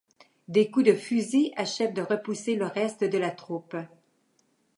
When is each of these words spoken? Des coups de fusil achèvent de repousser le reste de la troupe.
Des 0.47 0.71
coups 0.71 0.87
de 0.87 0.93
fusil 0.95 1.53
achèvent 1.55 1.93
de 1.93 2.01
repousser 2.01 2.55
le 2.55 2.65
reste 2.65 3.03
de 3.03 3.19
la 3.19 3.29
troupe. 3.29 3.77